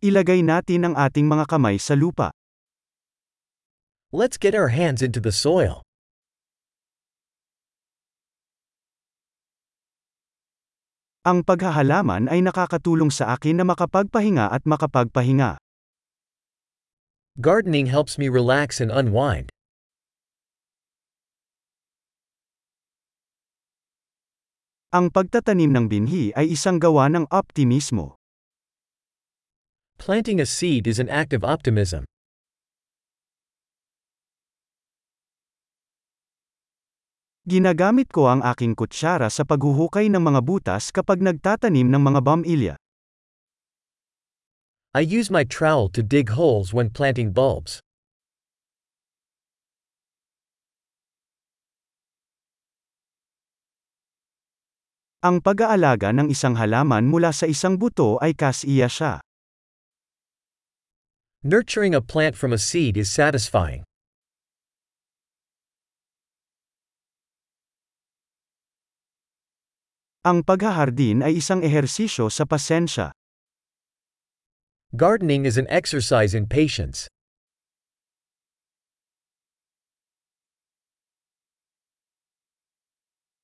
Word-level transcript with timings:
Ilagay 0.00 0.40
natin 0.40 0.88
ang 0.88 0.94
ating 0.96 1.28
mga 1.28 1.44
kamay 1.44 1.76
sa 1.76 1.92
lupa. 1.92 2.32
Let's 4.16 4.40
get 4.40 4.56
our 4.56 4.72
hands 4.72 5.04
into 5.04 5.20
the 5.20 5.28
soil. 5.28 5.84
Ang 11.20 11.44
paghahalaman 11.44 12.32
ay 12.32 12.40
nakakatulong 12.40 13.12
sa 13.12 13.36
akin 13.36 13.60
na 13.60 13.68
makapagpahinga 13.68 14.48
at 14.48 14.64
makapagpahinga. 14.64 15.60
Gardening 17.36 17.92
helps 17.92 18.16
me 18.16 18.32
relax 18.32 18.80
and 18.80 18.88
unwind. 18.88 19.52
Ang 24.96 25.12
pagtatanim 25.12 25.76
ng 25.76 25.86
binhi 25.92 26.32
ay 26.32 26.56
isang 26.56 26.80
gawa 26.80 27.12
ng 27.12 27.28
optimismo. 27.28 28.19
Planting 30.00 30.40
a 30.40 30.48
seed 30.48 30.88
is 30.88 30.96
an 30.96 31.12
act 31.12 31.36
of 31.36 31.44
optimism. 31.44 32.08
Ginagamit 37.44 38.08
ko 38.08 38.32
ang 38.32 38.40
aking 38.40 38.72
kutsara 38.72 39.28
sa 39.28 39.44
paghuhukay 39.44 40.08
ng 40.08 40.24
mga 40.24 40.40
butas 40.40 40.88
kapag 40.88 41.20
nagtatanim 41.20 41.92
ng 41.92 42.00
mga 42.00 42.20
bamilya. 42.24 42.74
I 44.96 45.04
use 45.04 45.28
my 45.28 45.44
trowel 45.44 45.92
to 45.92 46.00
dig 46.00 46.32
holes 46.32 46.72
when 46.72 46.88
planting 46.88 47.36
bulbs. 47.36 47.84
Ang 55.20 55.44
pag-aalaga 55.44 56.16
ng 56.16 56.32
isang 56.32 56.56
halaman 56.56 57.04
mula 57.04 57.36
sa 57.36 57.44
isang 57.44 57.76
buto 57.76 58.16
ay 58.24 58.32
kasiya 58.32 58.88
siya. 58.88 59.20
Nurturing 61.40 61.96
a 61.96 62.04
plant 62.04 62.36
from 62.36 62.52
a 62.52 62.60
seed 62.60 63.00
is 63.00 63.08
satisfying. 63.08 63.80
Ang 70.20 70.44
paghahardin 70.44 71.24
ay 71.24 71.40
isang 71.40 71.64
ehersisyo 71.64 72.28
sa 72.28 72.44
pasensya. 72.44 73.16
Gardening 74.92 75.48
is 75.48 75.56
an 75.56 75.64
exercise 75.72 76.36
in 76.36 76.44
patience. 76.44 77.08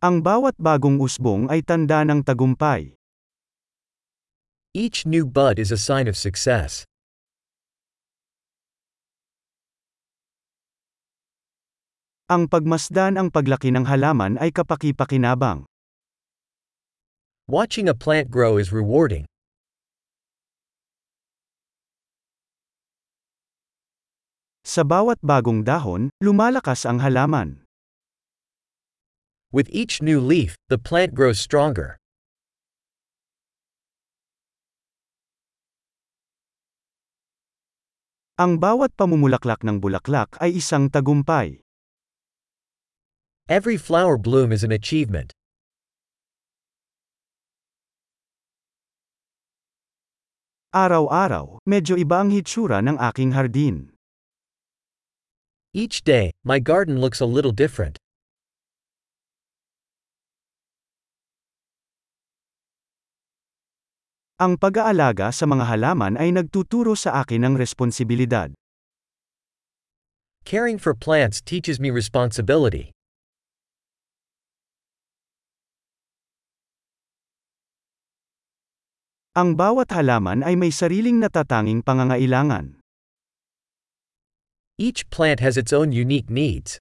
Ang 0.00 0.24
bawat 0.24 0.56
bagong 0.56 0.96
usbong 0.96 1.52
ay 1.52 1.60
tanda 1.60 2.08
ng 2.08 2.24
tagumpay. 2.24 2.96
Each 4.72 5.04
new 5.04 5.28
bud 5.28 5.60
is 5.60 5.68
a 5.68 5.76
sign 5.76 6.08
of 6.08 6.16
success. 6.16 6.88
Ang 12.30 12.46
pagmasdan 12.46 13.18
ang 13.18 13.34
paglaki 13.34 13.74
ng 13.74 13.82
halaman 13.82 14.38
ay 14.38 14.54
kapaki-pakinabang. 14.54 15.66
Watching 17.50 17.90
a 17.90 17.96
plant 17.98 18.30
grow 18.30 18.62
is 18.62 18.70
rewarding. 18.70 19.26
Sa 24.62 24.86
bawat 24.86 25.18
bagong 25.20 25.66
dahon, 25.66 26.14
lumalakas 26.22 26.86
ang 26.86 27.02
halaman. 27.02 27.66
With 29.50 29.66
each 29.74 30.00
new 30.00 30.22
leaf, 30.22 30.54
the 30.70 30.78
plant 30.78 31.18
grows 31.18 31.42
stronger. 31.42 31.98
Ang 38.40 38.56
bawat 38.62 38.96
pamumulaklak 38.96 39.60
ng 39.60 39.82
bulaklak 39.82 40.32
ay 40.40 40.56
isang 40.56 40.88
tagumpay. 40.88 41.60
Every 43.50 43.76
flower 43.76 44.16
bloom 44.16 44.52
is 44.52 44.62
an 44.62 44.70
achievement. 44.70 45.34
Araw-araw, 50.70 51.58
medyo 51.66 51.98
iba 51.98 52.22
ang 52.22 52.30
hitsura 52.30 52.78
ng 52.78 53.02
aking 53.02 53.34
hardin. 53.34 53.90
Each 55.74 56.06
day, 56.06 56.30
my 56.46 56.62
garden 56.62 57.02
looks 57.02 57.18
a 57.18 57.26
little 57.26 57.50
different. 57.50 57.98
Ang 64.38 64.54
pag-aalaga 64.54 65.34
sa 65.34 65.50
mga 65.50 65.66
halaman 65.66 66.14
ay 66.14 66.30
nagtuturo 66.30 66.94
sa 66.94 67.26
akin 67.26 67.42
ng 67.42 67.54
responsibilidad. 67.58 68.54
Caring 70.46 70.78
for 70.78 70.94
plants 70.94 71.42
teaches 71.42 71.82
me 71.82 71.90
responsibility. 71.90 72.91
Ang 79.32 79.56
bawat 79.56 79.88
halaman 79.96 80.44
ay 80.44 80.60
may 80.60 80.68
sariling 80.68 81.16
natatanging 81.16 81.80
pangangailangan. 81.80 82.76
Each 84.76 85.08
plant 85.08 85.40
has 85.40 85.56
its 85.56 85.72
own 85.72 85.88
unique 85.88 86.28
needs. 86.28 86.76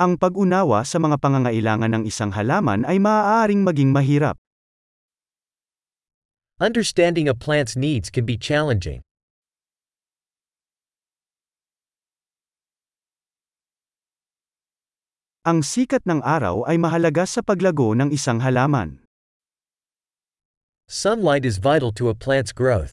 Ang 0.00 0.16
pag-unawa 0.16 0.88
sa 0.88 0.96
mga 0.96 1.20
pangangailangan 1.20 2.00
ng 2.00 2.02
isang 2.08 2.32
halaman 2.32 2.88
ay 2.88 2.96
maaaring 2.96 3.60
maging 3.60 3.92
mahirap. 3.92 4.40
Understanding 6.56 7.28
a 7.28 7.36
plant's 7.36 7.76
needs 7.76 8.08
can 8.08 8.24
be 8.24 8.40
challenging. 8.40 9.04
Ang 15.48 15.64
sikat 15.64 16.04
ng 16.04 16.20
araw 16.20 16.68
ay 16.68 16.76
mahalaga 16.76 17.24
sa 17.24 17.40
paglago 17.40 17.96
ng 17.96 18.12
isang 18.12 18.44
halaman. 18.44 19.00
Sunlight 20.92 21.48
is 21.48 21.56
vital 21.56 21.88
to 21.96 22.12
a 22.12 22.14
plant's 22.14 22.52
growth. 22.52 22.92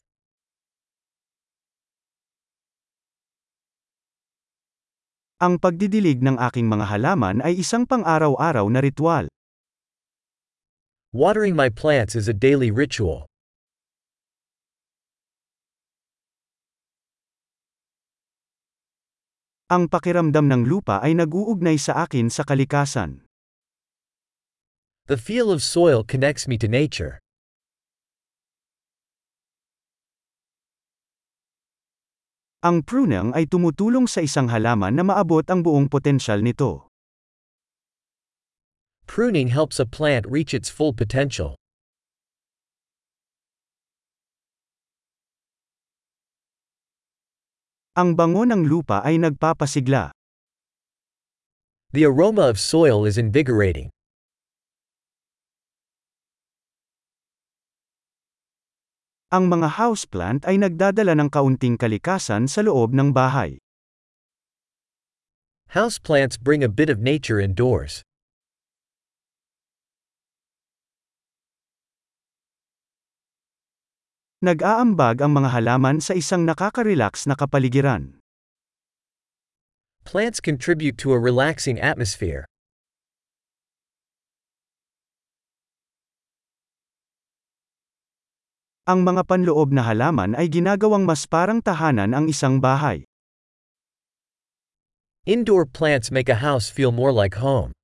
Ang 5.43 5.59
pagdidilig 5.59 6.23
ng 6.23 6.39
aking 6.39 6.71
mga 6.71 6.95
halaman 6.95 7.43
ay 7.43 7.59
isang 7.59 7.83
pang-araw-araw 7.83 8.71
na 8.71 8.79
ritual. 8.79 9.27
Watering 11.11 11.59
my 11.59 11.67
plants 11.67 12.15
is 12.15 12.31
a 12.31 12.35
daily 12.35 12.71
ritual. 12.71 13.27
Ang 19.65 19.89
pakiramdam 19.89 20.45
ng 20.45 20.69
lupa 20.69 21.01
ay 21.01 21.17
nag-uugnay 21.17 21.81
sa 21.81 22.05
akin 22.05 22.29
sa 22.29 22.45
kalikasan. 22.45 23.25
The 25.09 25.17
feel 25.17 25.49
of 25.49 25.65
soil 25.65 26.05
connects 26.05 26.45
me 26.45 26.53
to 26.61 26.69
nature. 26.69 27.17
Ang 32.61 32.85
pruning 32.85 33.33
ay 33.33 33.49
tumutulong 33.49 34.05
sa 34.05 34.21
isang 34.21 34.53
halaman 34.53 34.93
na 34.93 35.01
maabot 35.01 35.41
ang 35.49 35.65
buong 35.65 35.89
potensyal 35.89 36.45
nito. 36.45 36.85
Pruning 39.09 39.49
helps 39.49 39.81
a 39.81 39.89
plant 39.89 40.29
reach 40.29 40.53
its 40.53 40.69
full 40.69 40.93
potential. 40.93 41.57
Ang 47.95 48.19
bango 48.19 48.43
ng 48.43 48.67
lupa 48.67 48.99
ay 49.07 49.15
nagpapasigla. 49.15 50.11
The 51.95 52.03
aroma 52.03 52.51
of 52.51 52.59
soil 52.59 53.07
is 53.07 53.15
invigorating. 53.15 53.87
Ang 59.31 59.47
mga 59.47 59.79
houseplant 59.79 60.43
ay 60.43 60.59
nagdadala 60.59 61.15
ng 61.15 61.31
kaunting 61.31 61.79
kalikasan 61.79 62.51
sa 62.51 62.67
loob 62.67 62.91
ng 62.91 63.15
bahay. 63.15 63.63
Houseplants 65.71 66.35
bring 66.35 66.67
a 66.67 66.71
bit 66.71 66.91
of 66.91 66.99
nature 66.99 67.39
indoors. 67.39 68.03
Nag-aambag 74.45 75.25
ang 75.25 75.33
mga 75.41 75.57
halaman 75.57 75.97
sa 75.97 76.13
isang 76.13 76.45
nakaka-relax 76.45 77.25
na 77.25 77.33
kapaligiran. 77.33 78.21
Plants 80.05 80.37
contribute 80.37 81.01
to 81.01 81.17
a 81.17 81.19
relaxing 81.19 81.81
atmosphere. 81.81 82.45
Ang 88.85 89.01
mga 89.01 89.25
panloob 89.25 89.73
na 89.73 89.81
halaman 89.81 90.37
ay 90.37 90.45
ginagawang 90.45 91.09
mas 91.09 91.25
parang 91.25 91.57
tahanan 91.57 92.13
ang 92.13 92.29
isang 92.29 92.61
bahay. 92.61 93.01
Indoor 95.25 95.65
plants 95.65 96.13
make 96.13 96.29
a 96.29 96.37
house 96.37 96.69
feel 96.69 96.93
more 96.93 97.09
like 97.09 97.41
home. 97.41 97.74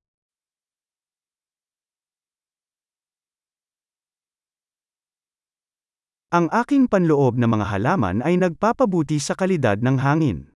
Ang 6.32 6.48
aking 6.48 6.88
panloob 6.88 7.36
na 7.36 7.44
mga 7.44 7.76
halaman 7.76 8.24
ay 8.24 8.40
nagpapabuti 8.40 9.20
sa 9.20 9.36
kalidad 9.36 9.84
ng 9.84 10.00
hangin. 10.00 10.48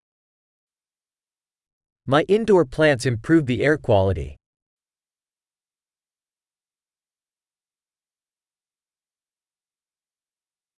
My 2.08 2.24
indoor 2.32 2.64
plants 2.64 3.04
improve 3.04 3.44
the 3.44 3.60
air 3.60 3.76
quality. 3.76 4.40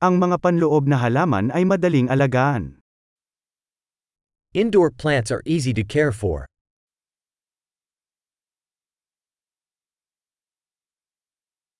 Ang 0.02 0.18
mga 0.18 0.42
panloob 0.42 0.90
na 0.90 0.98
halaman 0.98 1.54
ay 1.54 1.62
madaling 1.62 2.10
alagaan. 2.10 2.82
Indoor 4.58 4.90
plants 4.90 5.30
are 5.30 5.46
easy 5.46 5.78
to 5.78 5.86
care 5.86 6.10
for. 6.10 6.50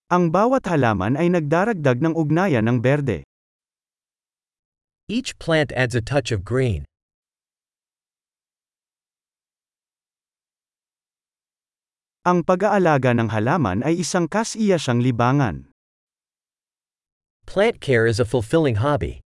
Ang 0.08 0.32
bawat 0.32 0.64
halaman 0.72 1.20
ay 1.20 1.28
nagdaragdag 1.28 2.00
ng 2.00 2.16
ugnayan 2.16 2.64
ng 2.64 2.80
berde. 2.80 3.28
Each 5.12 5.36
plant 5.36 5.76
adds 5.76 6.00
a 6.00 6.04
touch 6.04 6.32
of 6.32 6.48
green. 6.48 6.88
Ang 12.28 12.44
pag-aalaga 12.44 13.16
ng 13.16 13.32
halaman 13.36 13.84
ay 13.88 14.00
isang 14.04 14.32
kasiyasyang 14.32 15.04
libangan. 15.04 15.72
Plant 17.44 17.84
care 17.84 18.08
is 18.08 18.20
a 18.20 18.28
fulfilling 18.28 18.80
hobby. 18.84 19.20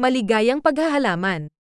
Maligayang 0.00 0.64
paghahalaman. 0.64 1.52